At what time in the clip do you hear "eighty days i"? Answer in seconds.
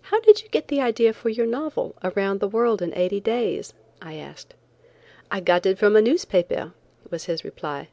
2.94-4.14